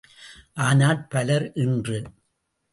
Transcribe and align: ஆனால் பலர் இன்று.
ஆனால் 0.67 1.07
பலர் 1.07 1.45
இன்று. 1.53 1.99